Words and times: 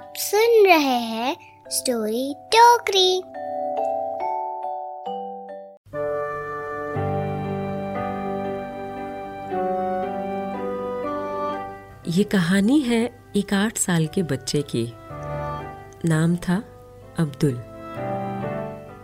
आप 0.00 0.12
सुन 0.16 0.66
रहे 0.66 0.98
हैं 0.98 1.36
स्टोरी 1.68 2.34
टोकरी। 2.54 3.16
ये 12.18 12.24
कहानी 12.24 12.80
है 12.80 13.10
एक 13.36 13.54
आठ 13.54 13.76
साल 13.76 14.06
के 14.06 14.22
बच्चे 14.22 14.62
की। 14.62 14.92
नाम 16.08 16.36
था 16.36 16.64
अब्दुल। 17.18 17.62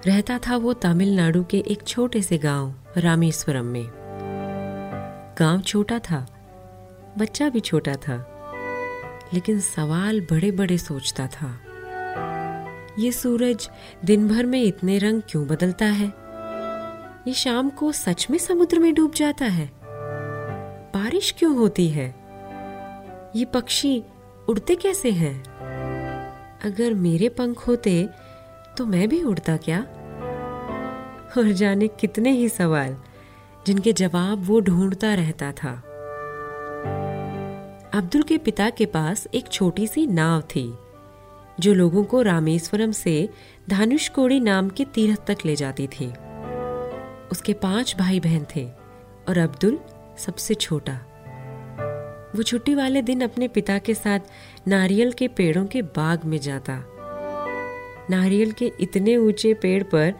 रहता 0.07 0.38
था 0.38 0.57
वो 0.57 0.73
तमिलनाडु 0.73 1.45
के 1.45 1.59
एक 1.59 1.83
छोटे 1.87 2.23
से 2.23 2.38
गाँव, 2.38 2.74
रामेश्वरम 2.97 3.65
में। 3.65 3.87
गाँव 5.38 5.60
छोटा 5.60 5.99
था, 5.99 6.27
बच्चा 7.19 7.49
भी 7.49 7.60
छोटा 7.60 7.95
था। 7.95 8.36
लेकिन 9.35 9.61
सवाल 9.61 10.21
बड़े 10.21 10.51
बड़े 10.51 10.79
सोचता 10.79 11.27
था। 11.27 11.61
ये 12.98 13.12
सूरज 13.12 13.71
दिन 14.05 14.29
भर 14.29 14.47
में 14.47 14.62
इतने 14.62 14.99
रंग 14.99 15.23
क्यों 15.29 15.46
बदलता 15.46 15.85
है? 15.85 16.13
ये 17.29 17.32
शाम 17.32 17.71
को 17.71 17.93
सच 17.93 18.27
में 18.30 18.38
समुद्र 18.38 18.79
में 18.79 18.95
डूब 18.95 19.15
जाता 19.15 19.45
है? 19.45 19.71
बारिश 20.95 21.35
क्यों 21.38 21.57
होती 21.57 21.88
है? 21.88 22.15
ये 23.37 23.45
पक्षी 23.45 24.04
उड़ते 24.49 24.74
कैसे 24.74 25.10
हैं? 25.10 25.45
अगर 26.65 26.95
मेरे 26.95 27.29
पंख 27.29 27.69
होते 27.69 28.09
तो 28.77 28.87
मैं 28.87 29.09
भी 29.09 29.23
उड़ता 29.23 29.57
क्या? 29.57 29.80
और 31.38 31.52
जाने 31.52 31.88
कितने 31.88 32.30
ही 32.30 32.49
सवाल, 32.49 32.97
जिनके 33.66 33.93
जवाब 33.93 34.45
वो 34.45 34.60
ढूंढता 34.60 35.15
रहता 35.15 35.52
था। 35.52 35.82
अब्दुल 37.97 38.23
के 38.23 38.37
पिता 38.39 38.71
के 38.71 38.87
पास 38.87 39.27
एक 39.35 39.49
छोटी 39.49 39.87
सी 39.87 40.07
नाव 40.07 40.41
थी, 40.41 40.75
जो 41.61 41.75
लोगों 41.75 42.05
को 42.05 42.21
रामेश्वरम 42.23 42.91
से 42.93 43.29
धानुषकोड़ी 43.71 44.41
नाम 44.41 44.69
के 44.69 44.85
तीर्थ 44.85 45.25
तक 45.27 45.45
ले 45.47 45.57
जाती 45.57 45.87
थी। 45.87 46.07
उसके 47.33 47.53
पाँच 47.53 47.97
भाई 47.99 48.21
बहन 48.21 48.47
थे 48.57 48.66
और 49.29 49.38
अब्दुल 49.38 49.79
सबसे 50.19 50.55
छोटा। 50.55 50.99
वो 52.37 52.43
छुट्टी 52.43 52.75
वाले 52.75 53.03
दिन 53.03 53.21
अपने 53.21 53.49
पिता 53.49 53.79
के 53.79 53.95
साथ 53.95 54.21
नारियल 54.69 55.13
के 55.13 55.29
पेड़ों 55.29 55.66
के 55.66 55.83
बाग 55.83 56.25
में 56.25 56.38
जाता। 56.38 56.83
नारियल 58.10 58.53
के 58.53 58.73
इतने 58.81 59.16
ऊँचे 59.16 59.55
पेड़ 59.55 59.83
पर 59.83 60.15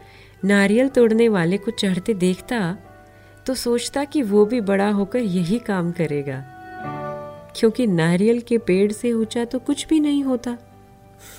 नारियल 0.45 0.89
तोड़ने 0.89 1.29
वाले 1.29 1.57
को 1.57 1.71
चढ़ते 1.71 2.13
देखता 2.13 2.77
तो 3.47 3.55
सोचता 3.55 4.03
कि 4.03 4.21
वो 4.21 4.45
भी 4.45 4.61
बड़ा 4.61 4.89
होकर 4.89 5.19
यही 5.19 5.59
काम 5.59 5.91
करेगा। 5.91 6.56
क्योंकि 7.57 7.87
नारियल 7.87 8.39
के 8.39 8.57
पेड़ 8.57 8.91
से 8.91 9.13
ऊँचा 9.13 9.45
तो 9.45 9.59
कुछ 9.59 9.87
भी 9.87 9.99
नहीं 9.99 10.23
होता। 10.23 10.57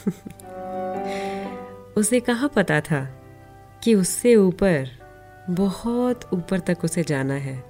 उसे 1.96 2.20
कहा 2.20 2.46
पता 2.46 2.80
था 2.80 3.04
कि 3.84 3.94
उससे 3.94 4.36
ऊपर, 4.36 4.88
बहुत 5.50 6.28
ऊपर 6.32 6.58
तक 6.58 6.78
उसे 6.84 7.02
जाना 7.02 7.34
है, 7.34 7.64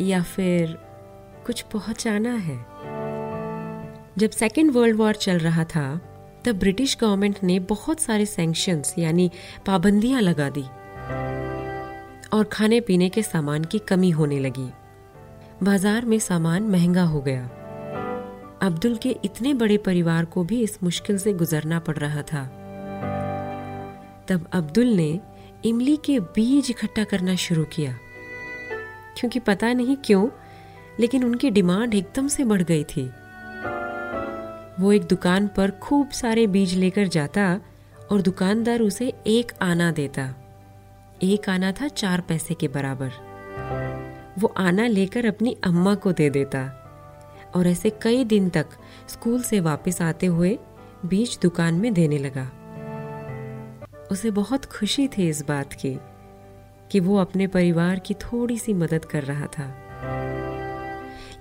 या 0.00 0.22
फिर 0.22 0.78
कुछ 1.46 1.60
पहुंचाना 1.60 2.34
है? 2.34 2.56
जब 4.18 4.30
सेकेंड 4.30 4.70
वर्ल्ड 4.70 4.96
वॉर 4.96 5.14
चल 5.14 5.38
रहा 5.38 5.64
था, 5.64 6.00
तब 6.44 6.58
ब्रिटिश 6.58 6.96
गवर्नमेंट 7.00 7.36
ने 7.42 7.58
बहुत 7.60 8.00
सारे 8.00 8.26
सैंक्शंस 8.26 8.94
यानी 8.98 9.30
पाबंदियाँ 9.66 10.20
लगा 10.20 10.50
दी, 10.50 10.64
और 12.32 12.44
खाने 12.44 12.80
पीने 12.80 13.08
के 13.08 13.22
सामान 13.22 13.64
की 13.64 13.78
कमी 13.78 14.10
होने 14.10 14.38
लगी। 14.38 14.70
बाज़ार 15.62 16.04
में 16.04 16.18
सामान 16.18 16.62
महँगा 16.62 17.02
हो 17.02 17.20
गया। 17.20 17.50
अब्दुल 18.62 18.96
के 18.96 19.10
इतने 19.24 19.54
बड़े 19.54 19.76
परिवार 19.76 20.24
को 20.24 20.44
भी 20.44 20.62
इस 20.62 20.82
मुश्किल 20.82 21.18
से 21.18 21.32
गुजरना 21.32 21.78
पड़ 21.78 21.96
रहा 21.96 22.22
था। 22.22 22.44
तब 24.28 24.48
अब्दुल 24.52 24.86
ने 24.86 25.20
इमली 25.64 25.96
के 25.96 26.20
बीज 26.20 26.70
इकट्ठा 26.70 27.04
करना 27.04 27.34
शुरू 27.34 27.64
किया। 27.64 27.98
क्योंकि 29.18 29.38
पता 29.38 29.72
नहीं 29.72 29.96
क्यों, 29.96 30.28
लेकिन 31.00 31.24
उनकी 31.24 31.50
डिमांड 31.50 31.94
एकदम 31.94 32.28
से 32.28 32.44
बढ़ 32.44 32.62
गई 32.62 32.84
थी। 32.84 33.10
वो 34.82 34.92
एक 34.92 35.02
दुकान 35.02 35.48
पर 35.48 35.70
खूब 35.70 36.10
सारे 36.10 36.46
बीज 36.46 36.74
लेकर 36.74 37.06
जाता 37.08 37.60
और 38.12 38.22
दुकानदार 38.22 38.80
उसे 38.80 39.12
एक 39.26 39.52
आना 39.62 39.90
देता। 39.90 40.34
एक 41.22 41.48
आना 41.48 41.72
था 41.72 41.88
चार 41.88 42.20
पैसे 42.20 42.54
के 42.54 42.68
बराबर। 42.68 43.10
वो 44.38 44.54
आना 44.56 44.86
लेकर 44.86 45.26
अपनी 45.26 45.56
अम्मा 45.64 45.94
को 45.94 46.12
दे 46.12 46.30
देता। 46.30 46.79
और 47.54 47.66
ऐसे 47.66 47.90
कई 47.90 48.24
दिन 48.24 48.48
तक 48.48 48.66
स्कूल 49.08 49.42
से 49.42 49.60
वापस 49.60 50.02
आते 50.02 50.26
हुए 50.26 50.58
बीज 51.06 51.38
दुकान 51.42 51.74
में 51.74 51.94
देने 51.94 52.18
लगा। 52.18 52.50
उसे 54.12 54.30
बहुत 54.30 54.64
खुशी 54.64 55.08
थी 55.08 55.28
इस 55.28 55.46
बात 55.48 55.72
की 55.72 55.98
कि 56.92 57.00
वो 57.00 57.16
अपने 57.16 57.46
परिवार 57.46 57.98
की 57.98 58.14
थोड़ी 58.14 58.58
सी 58.58 58.74
मदद 58.74 59.04
कर 59.04 59.22
रहा 59.22 59.46
था। 59.46 59.86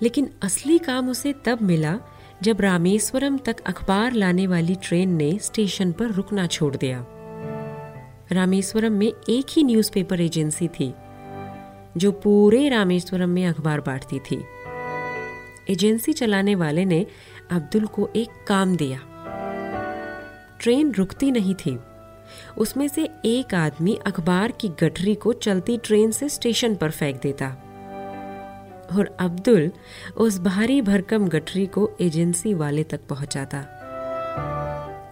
लेकिन 0.02 0.30
असली 0.42 0.78
काम 0.78 1.10
उसे 1.10 1.34
तब 1.46 1.62
मिला 1.62 2.00
जब 2.42 2.62
रामेश्वरम 2.62 3.38
तक 3.38 3.60
अखबार 3.60 4.12
लाने 4.12 4.48
वाली 4.48 4.76
ट्रेन 4.76 5.10
ने 5.10 5.40
स्टेशन 5.42 5.92
पर 5.92 6.06
रुकना 6.06 6.48
छोड़ 6.48 6.76
दिया। 6.76 7.06
रामेश्वरम 8.32 8.92
में 8.92 9.14
एक 9.30 9.46
ही 9.50 9.64
न्यूज़पेपर 9.64 10.22
एजेंसी 10.22 10.68
थी, 10.68 10.94
जो 11.98 12.12
पूरे 12.12 12.70
रामेश्वरम 12.70 13.30
में 13.30 13.48
अखबार 13.48 13.82
बांटती 13.82 14.20
थी। 14.20 14.44
एजेंसी 15.70 16.14
चलाने 16.14 16.56
वाले 16.56 16.86
ने 16.86 17.06
अब्दुल 17.52 17.86
को 17.86 18.10
एक 18.16 18.30
काम 18.48 18.76
दिया। 18.76 19.00
ट्रेन 20.62 20.92
रुकती 20.92 21.32
नहीं 21.32 21.56
थी। 21.56 21.80
उसमें 22.58 22.88
से 22.88 23.10
एक 23.26 23.54
आदमी 23.54 24.00
अखबार 24.08 24.52
की 24.52 24.70
गठरी 24.70 25.16
को 25.16 25.34
चलती 25.34 25.78
ट्रेन 25.78 26.12
से 26.12 26.30
स्टेशन 26.30 26.76
पर 26.76 26.92
फेंक 26.92 27.22
देता। 27.22 27.48
और 28.98 29.18
अब्दुल 29.20 29.72
उस 30.18 30.40
भारी 30.40 30.82
भरकम 30.82 31.28
गठरी 31.28 31.66
को 31.66 31.92
एजेंसी 32.02 32.54
वाले 32.54 32.84
तक 32.84 33.00
पहुंचाता। 33.10 33.66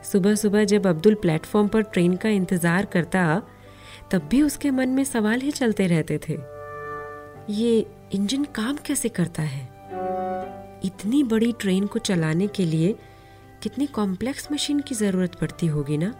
सुबह 0.03 0.35
सुबह 0.35 0.63
जब 0.63 0.87
अब्दुल 0.87 1.15
प्लेटफॉर्म 1.15 1.67
पर 1.67 1.81
ट्रेन 1.81 2.15
का 2.15 2.29
इंतज़ार 2.29 2.85
करता, 2.85 3.41
तब 4.11 4.27
भी 4.31 4.41
उसके 4.41 4.71
मन 4.71 4.89
में 4.89 5.03
सवाल 5.03 5.41
ही 5.41 5.51
चलते 5.51 5.87
रहते 5.87 6.19
थे। 6.29 6.37
ये 7.53 7.85
इंजन 8.13 8.43
काम 8.43 8.77
कैसे 8.85 9.09
करता 9.09 9.43
है? 9.43 9.76
इतनी 10.85 11.23
बड़ी 11.23 11.53
ट्रेन 11.59 11.87
को 11.87 11.99
चलाने 11.99 12.47
के 12.47 12.65
लिए 12.65 12.95
कितनी 13.63 13.85
कॉम्प्लेक्स 13.85 14.51
मशीन 14.51 14.79
की 14.79 14.95
ज़रूरत 14.95 15.35
पड़ती 15.35 15.67
होगी 15.67 15.97
ना? 15.97 16.13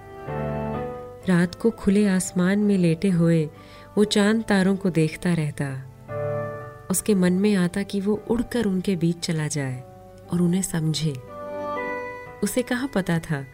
रात 1.29 1.55
को 1.55 1.71
खुले 1.71 2.07
आसमान 2.07 2.59
में 2.59 2.77
लेटे 2.77 3.09
हुए 3.09 3.49
वो 3.97 4.03
चाँद 4.03 4.43
तारों 4.43 4.75
को 4.75 4.89
देखता 4.89 5.33
रहता। 5.33 5.83
उसके 6.91 7.15
मन 7.15 7.33
में 7.33 7.55
आता 7.55 7.83
कि 7.83 8.01
वो 8.01 8.23
उड़कर 8.29 8.65
उनके 8.65 8.95
बीच 8.95 9.19
चला 9.19 9.47
जाए 9.47 9.83
और 10.33 10.41
उन्हें 10.41 10.61
समझे। 10.61 11.13
उसे 12.43 12.61
कहा 12.61 12.87
पता 12.87 13.19
था 13.19 13.45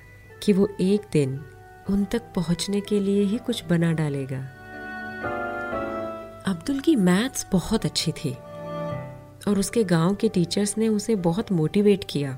कि 0.44 0.54
वो 0.54 0.70
एक 0.82 1.02
दिन 1.12 1.46
उन 1.90 2.06
तक 2.06 2.22
पहुँचने 2.36 2.82
के 2.82 3.00
लिए 3.00 3.24
ही 3.24 3.38
कुछ 3.38 3.66
बना 3.66 3.92
डालेगा? 3.94 4.40
अब्दुल 6.48 6.80
की 6.80 6.96
मैथ्स 6.96 7.48
बहुत 7.52 7.86
अच्छी 7.86 8.12
थी। 8.12 8.38
और 9.48 9.60
उसके 9.60 9.84
गाँव 9.84 10.16
के 10.16 10.30
टीचर्स 10.30 10.78
ने 10.78 10.88
उसे 10.88 11.16
बहुत 11.16 11.52
मोटिवेट 11.52 12.06
किया। 12.10 12.38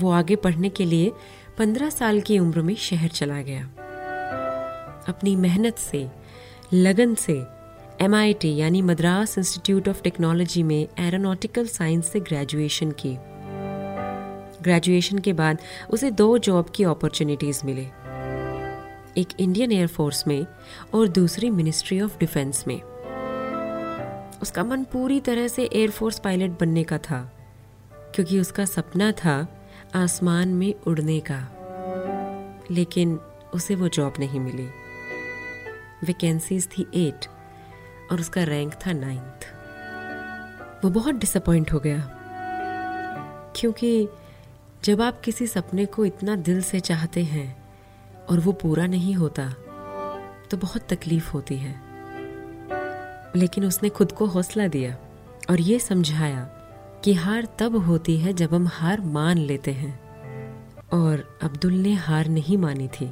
वो 0.00 0.10
आगे 0.10 0.36
पढ़ने 0.36 0.68
के 0.68 0.84
लिए 0.84 1.12
पंद्रह 1.58 1.90
साल 1.90 2.20
की 2.20 2.38
उम्र 2.38 2.62
में 2.62 2.76
शहर 2.76 3.08
चला 3.08 3.42
गया। 3.42 3.64
अपनी 5.08 5.36
मेहनत 5.36 5.78
से, 5.78 6.08
लगन 6.72 7.14
से 7.14 7.44
एमआईटी 8.00 8.56
यानी 8.56 8.82
मद्रास 8.82 9.38
इंस्टीट्यूट 9.38 9.88
ऑफ़ 9.88 10.02
टेक्नोलॉजी 10.02 10.62
में 10.62 10.88
एरोनॉटिकल 10.98 11.66
साइंस 11.66 12.06
से 12.06 12.20
ग्रेजुएशन 12.20 12.90
की। 12.90 13.18
ग्रेजुएशन 14.62 15.18
के 15.18 15.32
बाद 15.32 15.58
उसे 15.90 16.10
दो 16.10 16.38
जॉब 16.38 16.66
की 16.74 16.84
अपॉर्चुनिटीज़ 16.84 17.60
मिले। 17.64 17.86
एक 19.20 19.26
इंडियन 19.40 19.72
एयरफोर्स 19.72 20.26
में 20.26 20.46
और 20.94 21.08
दूसरी 21.08 21.50
मिनिस्ट्री 21.50 22.00
ऑफ़ 22.00 22.18
डिफेंस 22.18 22.64
में। 22.66 22.80
उसका 24.42 24.64
मन 24.64 24.84
पूरी 24.84 25.20
तरह 25.20 25.48
से 25.48 25.64
एयरफोर्स 25.64 26.18
पायलट 26.18 26.58
बनने 26.60 26.82
का 26.84 26.98
था, 26.98 27.20
क्योंकि 28.14 28.40
उसका 28.40 28.64
सपना 28.64 29.12
था 29.12 29.46
आसमान 29.94 30.48
में 30.48 30.74
उड़ने 30.86 31.20
का। 31.20 31.40
लेकिन 32.70 33.18
उसे 33.54 33.74
वो 33.74 33.88
जॉब 33.88 34.14
नहीं 34.18 34.40
मिली। 34.40 34.68
वैकेंसीज 36.04 36.68
थी 36.68 36.86
एट 36.94 37.26
और 38.12 38.20
उसका 38.20 38.42
रैंक 38.44 38.74
था 38.86 38.92
नाइन्थ 38.92 39.46
वो 40.84 40.90
बहुत 40.90 41.14
डिसअपॉइंट 41.14 41.72
हो 41.72 41.78
गया, 41.78 41.98
क्योंकि 43.56 44.08
जब 44.84 45.00
आप 45.02 45.20
किसी 45.20 45.46
सपने 45.46 45.86
को 45.86 46.04
इतना 46.04 46.36
दिल 46.36 46.62
से 46.62 46.80
चाहते 46.80 47.22
हैं 47.24 47.56
और 48.30 48.40
वो 48.40 48.52
पूरा 48.52 48.86
नहीं 48.86 49.14
होता 49.14 49.48
तो 50.50 50.56
बहुत 50.56 50.86
तकलीफ़ 50.88 51.30
होती 51.30 51.56
है। 51.56 51.85
लेकिन 53.36 53.64
उसने 53.64 53.88
खुद 53.88 54.12
को 54.12 54.26
हौसला 54.26 54.66
दिया 54.68 54.96
और 55.50 55.60
ये 55.60 55.78
समझाया 55.78 56.44
कि 57.04 57.12
हार 57.14 57.46
तब 57.58 57.76
होती 57.76 58.16
है 58.16 58.32
जब 58.32 58.54
हम 58.54 58.66
हार 58.66 59.00
मान 59.00 59.38
लेते 59.38 59.72
हैं। 59.72 59.94
और 60.92 61.38
अब्दुल 61.42 61.72
ने 61.72 61.92
हार 61.94 62.28
नहीं 62.28 62.56
मानी 62.58 62.88
थी। 62.88 63.06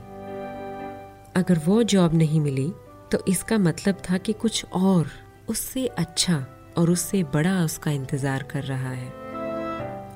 अगर 1.36 1.58
वो 1.58 1.82
जॉब 1.82 2.14
नहीं 2.14 2.40
मिली 2.40 2.72
तो 3.12 3.24
इसका 3.28 3.58
मतलब 3.58 3.96
था 4.10 4.18
कि 4.18 4.32
कुछ 4.32 4.64
और 4.74 5.10
उससे 5.48 5.86
अच्छा 5.86 6.44
और 6.78 6.90
उससे 6.90 7.22
बड़ा 7.24 7.64
उसका 7.64 7.90
इंतज़ार 7.90 8.42
कर 8.42 8.62
रहा 8.62 8.90
है। 8.90 9.08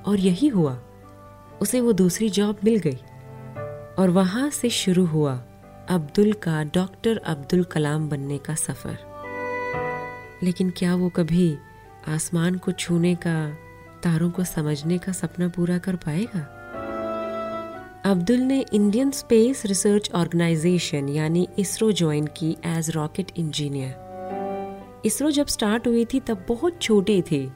और 0.03 0.21
यही 0.21 0.49
हुआ। 0.49 0.79
उसे 1.63 1.81
वो 1.81 1.93
दूसरी 1.93 2.29
जॉब 2.31 2.59
मिल 2.65 2.79
गई। 2.79 2.99
और 3.99 4.11
वहाँ 4.11 4.49
से 4.51 4.71
शुरू 4.71 5.05
हुआ 5.07 5.35
अब्दुल 5.91 6.33
का 6.33 6.63
डॉक्टर 6.65 7.17
अब्दुल 7.17 7.65
कलाम 7.65 8.09
बनने 8.09 8.39
का 8.39 8.55
सफ़र। 8.55 9.08
लेकिन 10.43 10.71
क्या 10.71 10.95
वो 10.95 11.09
कभी 11.09 11.59
आसमान 12.09 12.55
को 12.55 12.73
छूने 12.73 13.15
का, 13.15 13.51
तारों 14.03 14.31
को 14.31 14.45
समझने 14.45 14.99
का 14.99 15.13
सपना 15.13 15.49
पूरा 15.49 15.79
कर 15.79 15.97
पाएगा? 15.97 16.55
अब्दुल 18.05 18.39
ने 18.39 18.65
इंडियन 18.73 19.11
स्पेस 19.11 19.67
रिसर्च 19.67 20.11
ऑर्गेनाइजेशन, 20.15 21.09
यानी 21.09 21.49
इसरो, 21.59 21.93
ज्वाइन 21.93 22.27
की 22.27 22.57
एज 22.65 22.91
रॉकेट 22.91 23.33
इंजीनियर। 23.37 24.09
इसरो 25.05 25.31
जब 25.31 25.47
स्टार्ट 25.47 25.87
हुई 25.87 26.05
थी, 26.05 26.21
तब 26.21 26.45
बहुत 26.49 26.83
छोटी 26.83 27.23
थी। 27.23 27.53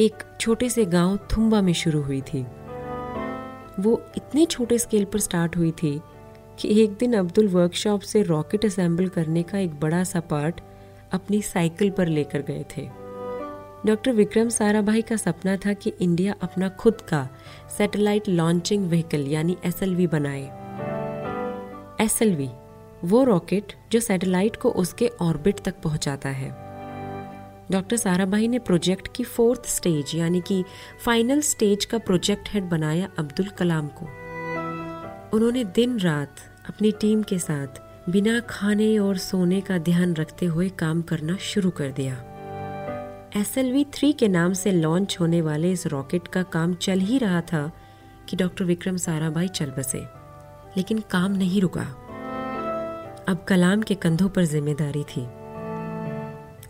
एक 0.00 0.14
छोटे 0.40 0.70
से 0.70 0.84
गाँव 0.84 1.16
थुम्बा 1.16 1.60
में 1.60 1.72
शुरू 1.72 2.02
हुई 2.02 2.20
थी। 2.20 2.46
वो 3.80 4.02
इतने 4.16 4.46
छोटे 4.46 4.78
स्केल 4.78 5.04
पर 5.04 5.18
स्टार्ट 5.18 5.56
हुई 5.56 5.70
थी 5.70 6.00
कि 6.58 6.82
एक 6.82 6.92
दिन 6.92 7.14
अब्दुल 7.14 7.48
वर्कशॉप 7.48 8.00
से 8.00 8.22
रॉकेट 8.22 8.64
असेंबल 8.64 9.08
करने 9.08 9.42
का 9.42 9.58
एक 9.58 9.80
बड़ा 9.80 10.04
सा 10.04 10.20
पार्ट 10.20 10.60
अपनी 11.14 11.42
साइकिल 11.42 11.90
पर 11.90 12.06
लेकर 12.06 12.42
गए 12.42 12.64
थे। 12.76 13.04
डॉक्टर 13.86 14.12
विक्रम 14.12 14.48
साराभाई 14.48 15.02
का 15.02 15.16
सपना 15.16 15.56
था 15.56 15.72
कि 15.72 15.92
इंडिया 16.00 16.34
अपना 16.42 16.68
खुद 16.68 17.00
का 17.00 17.28
सैटेलाइट 17.78 18.28
लॉन्चिंग 18.28 18.88
व्हीकल, 18.88 19.20
यानी 19.20 19.56
एस 19.64 19.80
बनाए। 19.84 20.64
एसएलवी, 22.00 22.50
वो 23.04 23.24
रॉकेट 23.24 23.72
जो 23.92 24.00
सैटेलाइट 24.00 24.56
को 24.56 24.70
उसके 24.70 25.10
ऑर्बिट 25.20 25.60
तक 25.60 25.74
पहुंचाता 25.82 26.28
है। 26.28 26.64
डॉक्टर 27.70 27.96
साराभाई 27.96 28.48
ने 28.48 28.58
प्रोजेक्ट 28.58 29.08
की 29.16 29.24
फोर्थ 29.24 29.66
स्टेज, 29.66 30.14
यानी 30.14 30.40
कि 30.40 30.64
फाइनल 31.04 31.40
स्टेज 31.40 31.84
का 31.84 31.98
प्रोजेक्ट 31.98 32.48
हेड 32.52 32.64
बनाया 32.64 33.08
अब्दुल 33.18 33.46
कलाम 33.46 33.88
को। 33.88 34.04
उन्होंने 35.36 35.64
दिन 35.64 35.98
रात 35.98 36.36
अपनी 36.68 36.92
टीम 36.92 37.22
के 37.22 37.38
साथ 37.38 37.83
बिना 38.10 38.40
खाने 38.40 38.96
और 38.98 39.16
सोने 39.16 39.60
का 39.60 39.76
ध्यान 39.78 40.12
रखते 40.14 40.46
हुए 40.46 40.68
काम 40.68 41.00
करना 41.02 41.36
शुरू 41.42 41.70
कर 41.70 41.90
दिया। 41.90 42.14
एस 43.36 43.56
एल 43.58 43.70
वी 43.72 43.84
थ्री 43.94 44.12
के 44.12 44.26
नाम 44.28 44.52
से 44.52 44.72
लॉन्च 44.72 45.16
होने 45.20 45.40
वाले 45.42 45.70
इस 45.72 45.86
रॉकेट 45.86 46.26
का 46.28 46.42
काम 46.42 46.74
चल 46.74 47.00
ही 47.00 47.18
रहा 47.18 47.40
था 47.42 47.70
कि 48.28 48.36
डॉक्टर 48.36 48.64
विक्रम 48.64 48.96
साराभाई 48.96 49.48
चल 49.48 49.70
बसे, 49.70 49.98
लेकिन 50.76 50.98
काम 51.10 51.32
नहीं 51.32 51.60
रुका। 51.60 51.82
अब 53.28 53.44
कलाम 53.48 53.82
के 53.82 53.94
कंधों 53.94 54.28
पर 54.28 54.44
ज़िम्मेदारी 54.44 55.04
थी। 55.06 55.22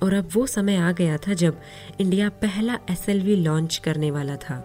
और 0.02 0.14
अब 0.14 0.28
वो 0.34 0.46
समय 0.46 0.76
आ 0.76 0.92
गया 0.92 1.16
था 1.16 1.34
जब 1.34 1.60
इंडिया 2.00 2.28
पहला 2.42 2.78
एसएलवी 2.90 3.36
लॉन्च 3.36 3.76
करने 3.76 4.10
वाला 4.10 4.36
था। 4.36 4.60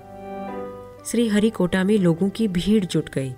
श्री 1.06 1.28
हरिकोटा 1.28 1.84
में 1.84 1.98
लोगों 1.98 2.30
की 2.30 2.48
भीड़ 2.48 2.84
जुट 2.86 3.10
गई, 3.10 3.34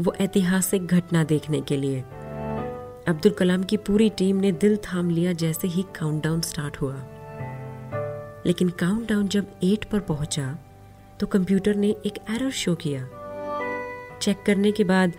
वो 0.00 0.14
ऐतिहासिक 0.20 0.86
घटना 0.86 1.24
देखने 1.24 1.60
के 1.60 1.76
लिए। 1.76 2.04
अब्दुल 3.08 3.32
कलाम 3.32 3.62
की 3.62 3.76
पूरी 3.76 4.08
टीम 4.10 4.36
ने 4.36 4.50
दिल 4.52 4.76
थाम 4.76 5.10
लिया 5.10 5.32
जैसे 5.32 5.68
ही 5.68 5.82
काउंटडाउन 5.98 6.40
स्टार्ट 6.40 6.76
हुआ। 6.76 6.94
लेकिन 8.46 8.68
काउंटडाउन 8.68 9.28
जब 9.28 9.46
एट 9.64 9.84
पर 9.84 10.00
पहुँचा 10.00 10.58
तो 11.20 11.26
कंप्यूटर 11.26 11.74
ने 11.74 11.94
एक 12.06 12.18
एरर 12.30 12.50
शो 12.50 12.74
किया। 12.74 13.08
चेक 14.22 14.42
करने 14.46 14.72
के 14.72 14.84
बाद 14.84 15.12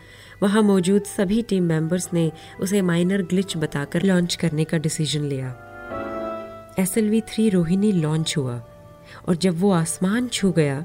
वहाँ 0.44 0.62
मौजूद 0.64 1.04
सभी 1.04 1.42
टीम 1.42 1.64
मेंबर्स 1.64 2.10
ने 2.14 2.32
उसे 2.62 2.82
माइनर 2.82 3.22
ग्लिच 3.24 3.58
बताकर 3.58 4.04
लॉन्च 4.04 4.36
करने 4.36 4.64
का 4.64 4.78
डिसीज़न 4.78 5.24
लिया। 5.24 5.56
S 6.80 6.98
L 6.98 7.10
V 7.10 7.22
three 7.22 7.50
Rohini 7.50 7.92
launch 7.92 8.38
हुआ 8.38 8.62
और 9.28 9.36
जब 9.36 9.60
वो 9.60 9.72
आसमान 9.74 10.28
छू 10.28 10.52
गया 10.52 10.84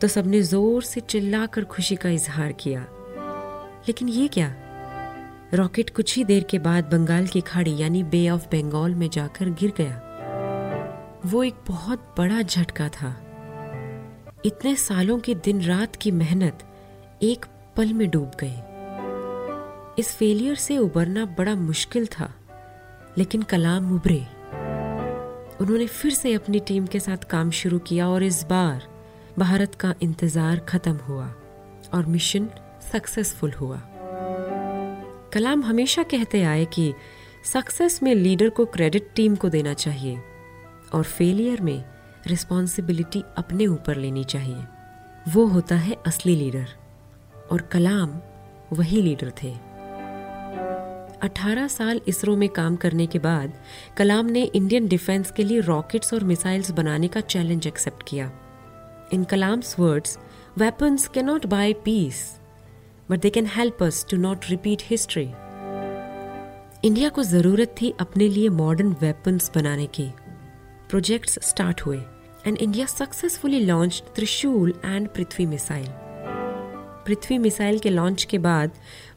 तो 0.00 0.08
सबने 0.08 0.42
ज़ोर 0.42 0.82
से 0.82 1.00
चिल्लाकर 1.00 1.64
खुशी 1.64 1.96
का 1.96 2.10
इजहार 2.10 2.52
किया। 2.52 2.86
लेकिन 3.88 4.08
ये 4.08 4.28
क्या? 4.28 4.54
रॉकेट 5.54 5.90
कुछ 5.90 6.16
ही 6.16 6.24
देर 6.24 6.42
के 6.42 6.58
बाद 6.58 6.84
बंगाल 6.84 7.26
की 7.26 7.40
खाड़ी, 7.40 7.76
यानी 7.76 8.02
बे 8.02 8.28
ऑफ़ 8.28 8.46
बंगाल 8.46 8.94
में 8.94 9.10
जाकर 9.10 9.50
गिर 9.50 9.72
गया। 9.76 10.02
वो 11.26 11.42
एक 11.44 11.54
बहुत 11.68 12.14
बड़ा 12.18 12.42
झटका 12.42 12.88
था। 12.88 13.16
इतने 14.44 14.74
सालों 14.76 15.18
की 15.18 15.34
दिन 15.34 15.62
रात 15.62 15.96
की 15.96 16.10
मेहनत 16.10 16.66
एक 17.22 17.46
पल 17.76 17.92
में 17.92 18.10
डूब 18.10 18.30
गई। 18.42 20.02
इस 20.02 20.14
फेलियर 20.16 20.54
से 20.54 20.78
उबरना 20.78 21.24
बड़ा 21.24 21.54
मुश्किल 21.54 22.06
था, 22.06 22.32
लेकिन 23.18 23.42
कलाम 23.42 23.94
उभरे। 23.94 24.26
उन्होंने 25.60 25.86
फिर 25.86 26.12
से 26.12 26.34
अपनी 26.34 26.60
टीम 26.60 26.86
के 26.86 27.00
साथ 27.00 27.16
काम 27.16 27.50
शुरू 27.50 27.78
किया 27.78 28.08
और 28.08 28.22
इस 28.22 28.44
बार 28.44 28.82
भारत 29.38 29.74
का 29.74 29.94
इंतज़ार 30.02 30.58
खत्म 30.58 30.96
हुआ 30.96 31.34
और 31.94 32.06
मिशन 32.06 32.48
सक्सेसफुल 32.92 33.52
हुआ। 33.52 33.82
कलाम 35.36 35.62
हमेशा 35.62 36.02
कहते 36.02 36.42
आए 36.42 36.64
कि 36.64 36.94
सक्सेस 37.44 38.02
में 38.02 38.14
लीडर 38.14 38.48
को 38.48 38.64
क्रेडिट 38.64 39.08
टीम 39.14 39.34
को 39.36 39.48
देना 39.48 39.72
चाहिए 39.74 40.18
और 40.94 41.02
फेलियर 41.02 41.60
में 41.60 41.84
रिस्पॉन्सिबिलिटी 42.26 43.22
अपने 43.36 43.66
ऊपर 43.66 43.96
लेनी 43.96 44.24
चाहिए। 44.24 44.64
वो 45.28 45.46
होता 45.46 45.76
है 45.76 45.96
असली 46.06 46.36
लीडर 46.36 46.68
और 47.50 47.62
कलाम 47.62 48.18
वही 48.72 49.02
लीडर 49.02 49.32
थे। 49.42 49.52
18 51.22 51.68
साल 51.68 52.00
इसरो 52.08 52.36
में 52.36 52.48
काम 52.48 52.76
करने 52.76 53.06
के 53.06 53.18
बाद 53.18 53.52
कलाम 53.96 54.26
ने 54.26 54.42
इंडियन 54.42 54.88
डिफेंस 54.88 55.30
के 55.30 55.44
लिए 55.44 55.60
रॉकेट्स 55.60 56.14
और 56.14 56.24
मिसाइल्स 56.24 56.70
बनाने 56.70 57.08
का 57.08 57.20
चैलेंज 57.20 57.66
एक्सेप्ट 57.66 58.08
किया। 58.08 58.30
In 59.12 59.24
Kalam's 59.24 59.78
words 59.78 60.18
weapons 60.58 61.08
can 61.08 61.26
not 61.26 61.46
buy 61.46 61.72
peace 61.72 62.40
but 63.10 63.20
they 63.20 63.30
can 63.30 63.46
help 63.46 63.82
us 63.82 64.06
to 64.10 64.16
not 64.16 64.38
repeat 64.50 64.82
history 64.84 65.30
India 66.84 67.08
को 67.08 67.22
ज़रूरत 67.22 67.74
थी 67.82 67.94
अपने 68.00 68.28
लिए 68.28 68.48
मॉडर्न 68.48 68.96
वेपन्स 69.00 69.50
बनाने 69.54 69.86
की. 69.86 70.10
प्रोजेक्ट्स 70.88 71.38
स्टार्ट 71.42 71.80
हुए 71.80 71.98
and 72.46 72.58
India 72.58 72.86
successfully 72.86 73.60
launch 73.60 74.02
Trishul 74.14 74.74
and 74.84 75.08
Prithvi 75.08 75.46
missile 75.46 75.86
Prithvi 77.06 77.38
missile 77.38 77.78
के 77.78 77.90
launch 77.90 78.24
के 78.24 78.38
बाद 78.38 78.70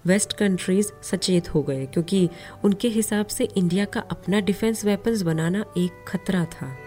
वेस्ट 0.06 0.34
कंट्रीज़ 0.34 0.92
सचेत 1.04 1.54
हो 1.54 1.64
गए 1.64 1.86
क्योंकि 1.86 2.30
उनके 2.64 2.88
हिसाब 2.88 3.28
से 3.28 3.44
इंडिया 3.58 3.86
का 3.86 4.00
अपना 4.00 4.40
डिफेंस 4.40 4.86
वेपन्स 4.86 5.22
बनाना 5.22 5.66
एक 5.78 6.06
खतरा 6.08 6.46
था. 6.46 6.78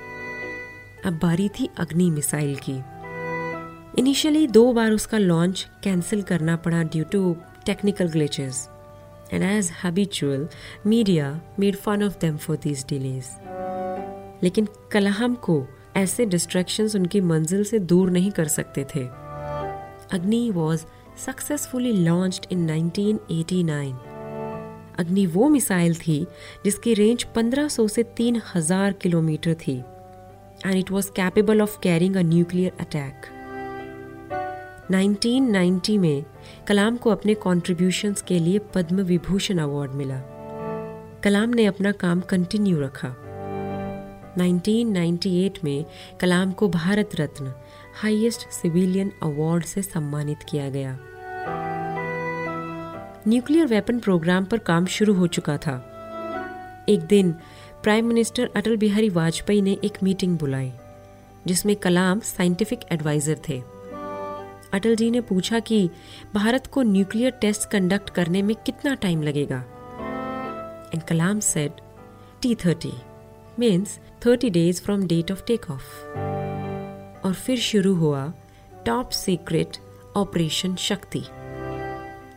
अब 1.07 1.19
बारी 1.23 1.49
थी 1.49 1.69
अग्नि 1.79 2.11
मिसाइल 2.11 2.57
की. 2.57 2.92
इनिशियली 3.99 4.47
दो 4.47 4.73
बार 4.73 4.93
उसका 4.93 5.19
लॉन्च 5.19 5.67
कैंसिल 5.83 6.23
करना 6.23 6.57
पड़ा 6.57 6.83
due 6.83 7.05
to 7.05 7.37
technical 7.67 8.09
glitches 8.09 8.69
and 9.33 9.43
as 9.43 9.71
habitual 9.83 10.49
media 10.87 11.41
made 11.59 11.77
fun 11.77 12.03
of 12.03 12.19
them 12.21 12.37
for 12.37 12.57
these 12.57 12.85
delays 12.89 13.29
लेकिन 14.43 14.69
कलाम 14.93 15.35
को 15.35 15.67
ऐसे 15.97 16.27
डिस्ट्रैक्शंस 16.27 16.97
उनकी 16.97 17.21
मंजिल 17.21 17.65
से 17.65 17.79
दूर 17.79 18.11
नहीं 18.11 18.31
कर 18.31 18.49
सकते 18.49 18.85
थे. 18.85 19.05
अग्नि 20.13 20.51
वॉज़ 20.51 20.85
सक्सेसफुली 21.27 21.93
लॉन्च्ड 21.93 22.47
इन 22.53 22.67
1989 22.71 23.93
अग्नि 24.99 25.27
वो 25.27 25.49
मिसाइल 25.49 25.95
थी 25.95 26.27
जिसकी 26.65 26.95
रेंज 26.95 27.27
1500 27.37 27.89
से 27.89 28.03
3000 28.03 28.93
किलोमीटर 28.93 29.55
थी. 29.55 29.77
And 30.67 30.75
it 30.75 30.91
was 30.91 31.11
capable 31.11 31.63
of 31.63 31.79
carrying 31.83 32.17
a 32.17 32.23
nuclear 32.23 32.73
attack 32.81 33.42
1990 35.01 35.99
में 35.99 36.25
कलाम 36.67 36.97
को 36.97 37.11
अपने 37.11 37.35
कॉन्ट्रीब्यूशंस 37.35 38.23
के 38.23 38.39
लिए 38.39 38.59
पद्म 38.59 38.97
विभूषण 38.97 39.59
अवार्ड 39.59 39.91
मिला। 39.91 40.21
कलाम 41.25 41.51
ने 41.51 41.67
अपना 41.67 41.93
काम 41.93 42.21
कंटिन्यू 42.21 42.81
रखा। 42.81 43.09
1998 44.39 45.65
में 45.65 45.85
कलाम 46.21 46.53
को 46.53 46.69
Bharat 46.69 47.11
Ratna 47.21 47.55
highest 48.03 48.51
civilian 48.51 49.13
award 49.23 49.65
से 49.65 49.83
सम्मानित 49.83 50.39
किया 50.51 50.71
गया। 50.71 50.99
न्यूक्लियर 53.29 53.67
वेपन 53.67 53.99
प्रोग्राम 53.99 54.45
पर 54.45 54.59
काम 54.59 54.87
शुरू 54.87 55.15
हो 55.15 55.27
चुका 55.27 55.57
था। 55.57 55.89
एक 56.89 57.01
दिन 57.01 57.33
प्राइम 57.83 58.07
मिनिस्टर 58.07 58.51
अटल 58.57 58.77
बिहारी 58.77 59.09
वाजपेयी 59.09 59.63
ने 59.63 59.79
एक 59.85 60.03
मीटिंग 60.03 60.39
बुलाई, 60.39 60.73
जिसमें 61.47 61.77
कलाम 61.77 62.21
साइंटिफिक 62.21 62.81
एडवाइजर 62.93 63.39
थे। 63.49 63.72
अटल 64.75 64.95
जी 64.97 65.11
ने 65.11 65.21
पूछा 65.21 65.59
कि 65.61 65.91
भारत 66.35 66.67
को 66.67 66.83
न्यूक्लियर 66.83 67.31
टेस्ट 67.31 67.69
कंडक्ट 67.71 68.11
करने 68.11 68.43
में 68.43 68.55
कितना 68.57 68.95
टाइम 68.95 69.23
लगेगा? 69.23 69.57
And 70.95 71.03
Kalam 71.03 71.41
said 71.41 71.81
T 72.43 72.55
thirty 72.55 72.93
means 73.59 73.99
thirty 74.27 74.51
days 74.51 74.83
from 74.83 75.07
date 75.07 75.33
of 75.33 75.43
take 75.47 75.71
off 75.71 76.07
और 77.27 77.33
फिर 77.35 77.59
शुरू 77.59 77.95
हुआ 77.95 78.33
top 78.87 79.11
secret 79.11 79.77
operation 80.17 80.75
Shakti. 80.75 81.23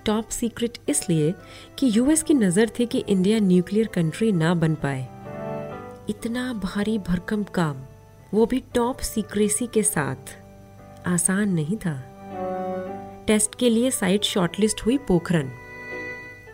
Top 0.06 0.30
secret 0.30 0.78
इसलिए 0.90 1.34
कि 1.80 1.92
यूएस 1.98 2.24
की 2.24 2.34
नज़र 2.34 2.72
थी 2.80 2.86
कि 2.86 3.04
इंडिया 3.10 3.40
न्यूक्लियर 3.40 3.88
कंट्री 3.88 4.32
ना 4.32 4.54
बन 4.54 4.76
पाए। 4.76 5.02
इतना 6.10 6.54
भारी 6.54 6.98
भरकम 6.98 7.44
काम, 7.44 7.78
वो 8.34 8.46
भी 8.46 8.64
टॉप 8.74 9.00
सीक्रेसी 9.00 9.68
के 9.68 9.84
साथ। 9.84 10.36
आसान 11.08 11.50
नहीं 11.50 11.78
था। 11.78 11.96
टेस्ट 13.28 13.56
के 13.56 13.70
लिए 13.70 13.92
साइट 13.92 14.24
शॉर्टलिस्ट 14.24 14.86
हुई 14.86 14.98
पोखरन 14.98 15.52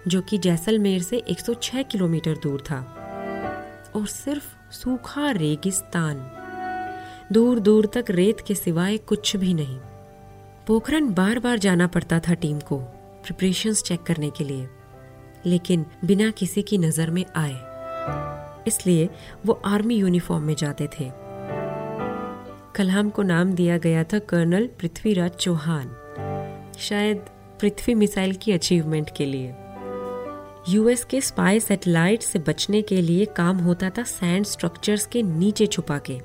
जो 0.07 0.21
कि 0.21 0.37
जैसलमेर 0.37 1.01
से 1.01 1.17
106 1.17 1.83
किलोमीटर 1.83 2.37
दूर 2.37 2.61
था, 2.61 2.79
और 3.95 4.07
सिर्फ़ 4.07 4.73
सूखा 4.73 5.31
रेगिस्तान। 5.31 6.15
दूर 7.31 7.59
दूर 7.59 7.85
तक 7.85 8.05
रेत 8.09 8.41
के 8.47 8.55
सिवाय 8.55 8.97
कुछ 8.97 9.35
भी 9.35 9.53
नहीं। 9.53 9.77
पोखरन 10.67 11.09
बार 11.09 11.39
बार 11.39 11.59
जाना 11.59 11.87
पड़ता 11.87 12.19
था 12.19 12.33
टीम 12.33 12.59
को, 12.59 12.77
प्रिपरेशंस 13.23 13.83
चेक 13.83 14.03
करने 14.03 14.29
के 14.29 14.43
लिए, 14.43 14.67
लेकिन 15.45 15.85
बिना 16.05 16.31
किसी 16.31 16.61
की 16.61 16.77
नज़र 16.77 17.09
में 17.09 17.25
आए। 17.35 18.63
इसलिए 18.67 19.09
वो 19.45 19.61
आर्मी 19.65 19.95
यूनिफॉर्म 19.95 20.43
में 20.43 20.55
जाते 20.55 20.87
थे। 20.87 21.11
कलाम 22.75 23.09
को 23.09 23.21
नाम 23.21 23.53
दिया 23.53 23.77
गया 23.77 24.03
था 24.03 24.19
कर्नल 24.19 24.69
पृथ्वीराज 24.79 25.31
चौहान। 25.31 25.95
शायद 26.79 27.17
पृथ्वी 27.61 27.95
मिसाइल 27.95 28.33
की 28.33 28.51
अचीवमेंट 28.51 29.09
के 29.17 29.25
लिए। 29.25 29.55
यूएस 30.69 31.03
के 31.03 31.21
स्पाई 31.21 31.59
सैटेलाइट 31.59 32.21
से 32.21 32.39
बचने 32.39 32.81
के 32.81 33.01
लिए 33.01 33.25
काम 33.25 33.57
होता 33.57 33.89
था 33.89 34.03
सैंड 34.03 34.45
स्ट्रक्चर्स 34.45 35.05
के 35.05 35.23
नीचे 35.23 35.67
छुपा 35.67 35.97
के, 35.97 36.19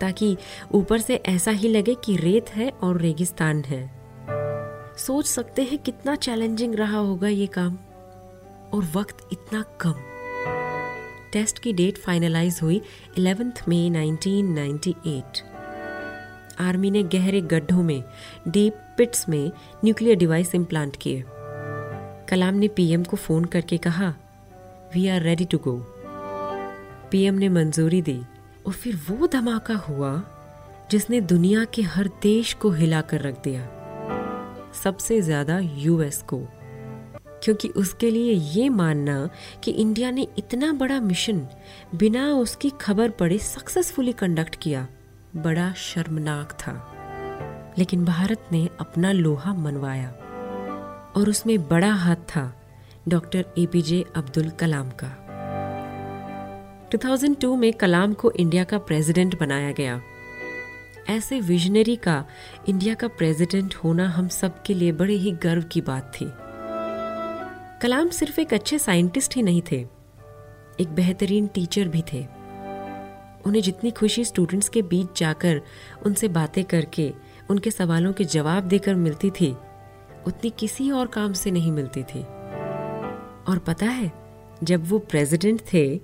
ताकि 0.00 0.36
ऊपर 0.72 0.98
से 0.98 1.16
ऐसा 1.16 1.50
ही 1.50 1.68
लगे 1.68 1.94
कि 1.94 2.16
रेत 2.16 2.50
है 2.50 2.70
और 2.70 3.00
रेगिस्तान 3.00 3.62
है। 3.64 3.90
सोच 4.98 5.26
सकते 5.26 5.62
हैं 5.62 5.78
कितना 5.78 6.14
चैलेंजिंग 6.14 6.74
रहा 6.74 6.98
होगा 6.98 7.28
ये 7.28 7.46
काम, 7.46 7.78
और 8.72 8.88
वक्त 8.94 9.28
इतना 9.32 9.64
कम। 9.80 9.94
टेस्ट 11.32 11.58
की 11.58 11.72
डेट 11.72 11.98
फाइनलाइज 11.98 12.60
हुई 12.62 12.80
11th 13.18 13.68
मई 13.68 13.90
1998 13.90 15.42
आर्मी 16.60 16.90
ने 16.90 17.02
गहरे 17.04 17.40
गड्ढों 17.42 17.82
में, 17.82 18.02
डीप 18.48 18.74
पिट्स 18.98 19.28
में 19.28 19.50
न्यूक्लियर 19.84 20.16
डिवाइस 20.16 20.54
इम्प्लांट 20.54 20.96
किए। 20.96 21.24
कलाम 22.28 22.54
ने 22.54 22.68
पीएम 22.68 23.04
को 23.04 23.16
फ़ोन 23.16 23.44
करके 23.46 23.76
कहा 23.78 24.14
we 24.94 25.06
are 25.08 25.22
ready 25.22 25.44
to 25.44 25.58
go 25.58 25.76
PM 27.10 27.34
ने 27.34 27.48
मंजूरी 27.48 28.02
दी, 28.02 28.20
और 28.66 28.72
फिर 28.72 28.98
वो 29.08 29.26
धमाका 29.26 29.74
हुआ, 29.78 30.10
जिसने 30.90 31.20
दुनिया 31.22 31.64
के 31.64 31.82
हर 31.84 32.08
देश 32.22 32.52
को 32.54 32.70
हिलाकर 32.72 33.20
रख 33.20 33.42
दिया। 33.44 33.62
सबसे 34.74 35.20
ज़्यादा 35.20 35.58
यूएस 35.58 36.22
को, 36.22 36.38
क्योंकि 37.42 37.68
उसके 37.76 38.10
लिए 38.10 38.32
ये 38.32 38.68
मानना 38.68 39.28
कि 39.64 39.70
इंडिया 39.72 40.10
ने 40.10 40.26
इतना 40.38 40.72
बड़ा 40.74 41.00
मिशन 41.00 41.46
बिना 41.94 42.26
उसकी 42.34 42.70
खबर 42.80 43.10
पड़े 43.10 43.38
सक्सेसफुली 43.38 44.12
कंडक्ट 44.14 44.56
किया। 44.56 44.86
बड़ा 45.36 45.72
शर्मनाक 45.72 46.52
था। 46.52 46.94
लेकिन 47.78 48.04
भारत 48.04 48.48
ने 48.52 48.68
अपना 48.80 49.12
लोहा 49.12 49.54
मनवाया 49.54 50.10
और 51.16 51.28
उसमें 51.28 51.68
बड़ा 51.68 51.92
हाथ 51.92 52.16
था 52.16 52.60
डॉक्टर 53.08 53.44
एपीजे 53.58 54.04
अब्दुल 54.16 54.50
कलाम 54.50 54.90
का। 54.90 55.24
2002 56.92 57.56
में 57.56 57.72
कलाम 57.72 58.12
को 58.12 58.30
इंडिया 58.30 58.64
का 58.64 58.78
प्रेसिडेंट 58.78 59.40
बनाया 59.40 59.72
गया। 59.72 60.00
ऐसे 61.08 61.40
विजनरी 61.40 61.96
का 61.96 62.24
इंडिया 62.68 62.94
का 62.94 63.08
प्रेसिडेंट 63.08 63.74
होना 63.74 64.08
हम 64.08 64.28
सब 64.28 64.62
के 64.62 64.74
लिए 64.74 64.92
बड़े 64.92 65.14
ही 65.14 65.32
गर्व 65.32 65.62
की 65.62 65.80
बात 65.80 66.12
थी। 66.14 66.32
कलाम 67.82 68.08
सिर्फ़ 68.08 68.40
एक 68.40 68.54
अच्छे 68.54 68.78
साइंटिस्ट 68.78 69.36
ही 69.36 69.42
नहीं 69.42 69.62
थे, 69.72 69.86
एक 70.80 70.88
बेहतरीन 70.88 71.46
टीचर 71.46 71.88
भी 71.88 72.04
थे। 72.12 72.37
उन्हें 73.46 73.62
जितनी 73.62 73.90
खुशी 73.90 74.24
स्टूडेंट्स 74.24 74.68
के 74.68 74.82
बीच 74.82 75.18
जाकर 75.18 75.60
उनसे 76.06 76.28
बातें 76.28 76.64
करके, 76.64 77.12
उनके 77.50 77.70
सवालों 77.70 78.12
के 78.12 78.24
जवाब 78.24 78.64
देकर 78.64 78.94
मिलती 78.94 79.30
थी, 79.30 79.56
उतनी 80.26 80.50
किसी 80.50 80.90
और 80.90 81.06
काम 81.06 81.32
से 81.32 81.50
नहीं 81.50 81.72
मिलती 81.72 82.02
थी। 82.02 82.22
और 83.48 83.58
पता 83.66 83.86
है, 83.86 84.12
जब 84.64 84.88
वो 84.88 84.98
प्रेसिडेंट 84.98 85.60
थे, 85.72 86.00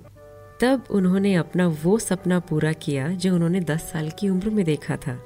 तब 0.61 0.83
उन्होंने 0.91 1.35
अपना 1.35 1.67
वो 1.67 1.99
सपना 1.99 2.39
पूरा 2.39 2.73
किया 2.73 3.07
जो 3.09 3.35
उन्होंने 3.35 3.59
दस 3.59 3.81
साल 3.81 4.09
की 4.09 4.29
उम्र 4.29 4.49
में 4.49 4.65
देखा 4.65 4.95
था। 4.95 5.19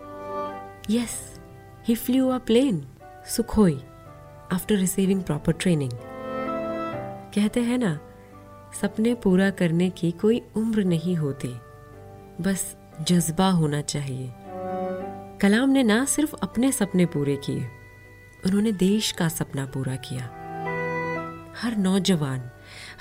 Yes 0.89 1.39
he 1.87 1.95
flew 1.95 2.29
a 2.29 2.37
plane 2.37 2.85
Sukhoi 3.27 3.81
after 4.51 4.75
receiving 4.75 5.23
proper 5.23 5.51
training 5.51 5.91
कहते 7.35 7.61
हैं 7.61 7.77
ना, 7.77 7.99
सपने 8.81 9.13
पूरा 9.13 9.49
करने 9.49 9.89
की 9.89 10.11
कोई 10.11 10.41
उम्र 10.55 10.83
नहीं 10.83 11.15
होती। 11.15 11.55
बस 12.41 12.75
जज्बा 13.07 13.49
होना 13.49 13.81
चाहिए 13.81 14.31
कलाम 15.41 15.69
ने 15.69 15.83
ना 15.83 16.03
सिर्फ़ 16.05 16.35
अपने 16.43 16.71
सपने 16.71 17.05
पूरे 17.05 17.35
किए 17.35 17.67
उन्होंने 18.45 18.71
देश 18.71 19.11
का 19.11 19.27
सपना 19.29 19.65
पूरा 19.65 19.95
किया 20.07 20.23
हर 21.61 21.77
नौजवान 21.77 22.49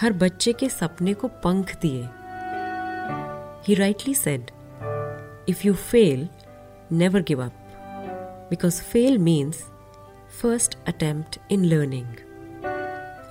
हर 0.00 0.12
बच्चे 0.12 0.52
के 0.52 0.68
सपने 0.68 1.14
को 1.14 1.28
पंख 1.44 1.74
दिए 1.82 2.08
He 3.62 3.74
rightly 3.74 4.14
said, 4.14 4.50
If 5.46 5.62
you 5.62 5.74
fail, 5.74 6.28
never 6.90 7.20
give 7.20 7.40
up. 7.40 7.52
Because 8.50 8.80
fail 8.80 9.18
means 9.18 9.58
first 10.30 10.76
attempt 10.86 11.38
in 11.50 11.66
learning. 11.68 12.06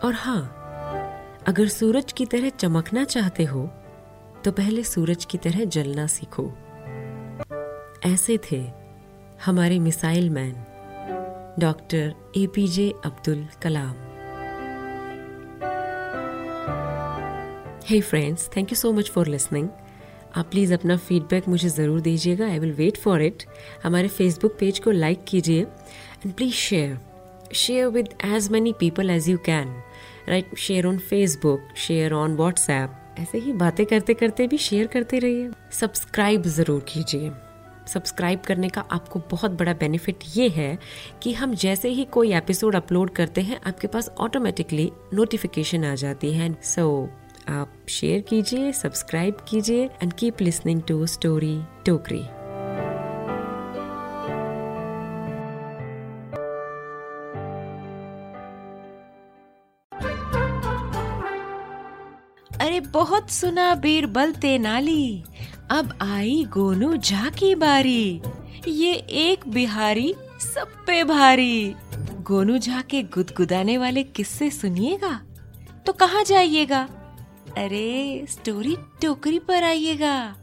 और 0.04 0.14
हाँ 0.14 0.42
अगर 1.48 1.68
सूरज 1.68 2.12
की 2.12 2.26
तरह 2.26 2.50
चमकना 2.50 3.04
चाहते 3.04 3.44
हो 3.44 3.70
तो 4.48 4.52
पहले 4.52 4.84
सूरज 4.84 5.24
की 5.26 5.38
तरह 5.38 5.64
जलना 5.66 6.06
सीखो। 6.08 6.44
ऐसे 8.06 8.38
थे 8.44 8.60
हमारे 9.46 9.80
missile 9.80 10.30
man, 10.30 10.54
doctor 11.60 12.14
APJ 12.38 12.90
Abdul 13.06 13.44
Kalam. 13.64 13.96
Hey 17.88 18.00
friends 18.02 18.50
thank 18.56 18.72
you 18.72 18.76
so 18.76 18.92
much 18.94 19.10
for 19.10 19.28
listening 19.28 19.68
आप 20.36 20.50
प्लीज़ 20.52 20.74
अपना 20.74 20.98
फीडबैक 20.98 21.48
मुझे 21.48 21.70
ज़रूर 21.70 22.00
दीजिएगा। 22.02 22.46
I 22.46 22.60
will 22.60 22.74
wait 22.74 22.98
for 22.98 23.22
it 23.22 23.44
हमारे 23.84 24.08
फेसबुक 24.10 24.56
पेज 24.60 24.80
को 24.80 24.92
लाइक 24.92 25.24
कीजिए। 25.28 25.62
And 25.62 26.34
please 26.34 26.54
share 26.54 26.98
share 27.56 27.88
with 27.88 28.14
as 28.26 28.50
many 28.52 28.74
people 28.80 29.10
as 29.10 29.30
you 29.30 29.38
can 29.46 29.76
right 30.30 30.56
share 30.58 30.88
on 30.88 30.98
Facebook 31.10 31.76
share 31.78 32.14
on 32.14 32.36
WhatsApp 32.36 33.04
ऐसे 33.20 33.38
ही 33.38 33.54
बातें 33.54 33.86
करते 33.86 34.14
करते 34.14 34.48
भी 34.48 34.58
शेयर 34.58 34.88
करते 34.88 35.20
रहिए। 35.20 35.50
सब्सक्राइब 35.72 36.44
ज़रूर 36.48 36.86
कीजिए। 36.90 37.32
सब्सक्राइब 37.88 38.40
करने 38.40 38.70
का 38.70 38.82
आपको 38.92 39.20
बहुत 39.32 39.52
बड़ा 39.52 39.74
बेनिफिट 39.74 40.24
ये 40.36 40.48
है 40.50 40.78
कि 41.24 41.34
हम 41.34 41.54
जैसे 41.56 41.90
ही 41.90 42.06
कोई 42.06 42.34
एपिसोड 42.34 42.76
अपलोड 42.76 43.10
करते 43.10 43.42
हैं 43.42 43.60
आपके 43.66 43.88
पास 43.88 44.10
ऑटोमेटिकली 44.20 44.92
नोटिफिकेशन 45.14 45.86
आ 45.86 45.96
जाती 45.96 46.34
है। 46.34 46.52
सो 46.64 47.10
so, 47.10 47.52
आप 47.52 47.74
शेयर 47.90 48.22
कीजिए 48.22 48.72
सब्सक्राइब 48.72 49.38
कीजिए 49.48 49.86
and 50.04 50.14
keep 50.14 50.42
listening 50.42 50.82
to 50.82 51.06
story 51.06 51.60
Tokri 51.86 52.24
अरे 62.62 62.80
बहुत 62.80 63.30
सुना 63.30 63.76
बीरबल 63.76 64.32
तेनाली। 64.32 65.24
अब 65.70 65.98
आई 66.02 66.46
गोनू 66.50 66.98
झा 66.98 67.30
की 67.30 67.56
बारी। 67.56 68.22
ये 68.68 68.94
एक 68.94 69.48
बिहारी 69.48 70.16
सब 70.56 70.86
पे 70.88 71.04
भारी। 71.04 71.76
गोनू 72.22 72.58
झा 72.58 72.82
के 72.82 73.04
गुदगुदाने 73.04 73.78
वाले 73.78 74.04
किस्से 74.04 74.50
सुनिएगा? 74.50 75.22
तो 75.86 75.94
कहाँ 75.94 76.24
जाइएगा? 76.24 76.82
अरे 77.58 78.26
स्टोरी 78.30 78.76
टोकरी 79.02 79.40
पर 79.40 79.64
आइएगा। 79.64 80.36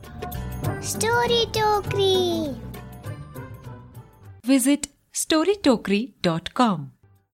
Story 0.84 1.44
Tokri. 1.46 2.14
Visit 4.48 4.86
story 5.14 5.54
Tokri 5.54 6.14
dot 6.24 6.48
com 6.48 6.90